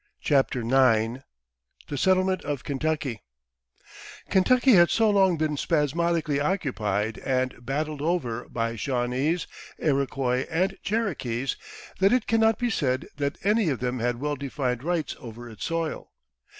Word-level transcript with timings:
CHAPTER 0.19 0.61
IX 0.61 1.21
THE 1.87 1.95
SETTLEMENT 1.95 2.43
OF 2.43 2.63
KENTUCKY 2.63 3.21
Kentucky 4.31 4.73
had 4.73 4.89
so 4.89 5.11
long 5.11 5.37
been 5.37 5.55
spasmodically 5.57 6.39
occupied 6.39 7.19
and 7.19 7.63
battled 7.63 8.01
over 8.01 8.49
by 8.49 8.73
Shawnese, 8.75 9.45
Iroquois, 9.77 10.47
and 10.49 10.75
Cherokees, 10.81 11.55
that 11.99 12.11
it 12.13 12.25
can 12.25 12.41
not 12.41 12.57
be 12.57 12.71
said 12.71 13.09
that 13.17 13.37
any 13.43 13.69
of 13.69 13.77
them 13.77 13.99
had 13.99 14.19
well 14.19 14.35
defined 14.35 14.83
rights 14.83 15.15
over 15.19 15.47
its 15.47 15.65
soil. 15.65 16.09